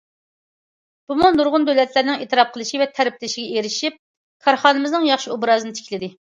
بۇمۇ 1.11 1.29
نۇرغۇن 1.35 1.67
دۆلەتلەرنىڭ 1.67 2.25
ئېتىراپ 2.25 2.57
قىلىشى 2.57 2.81
ۋە 2.85 2.89
تەرىپلىشىگە 2.95 3.47
ئېرىشىپ، 3.61 4.03
كارخانىمىزنىڭ 4.49 5.09
ياخشى 5.15 5.35
ئوبرازىنى 5.39 5.79
تىكلىدى. 5.83 6.15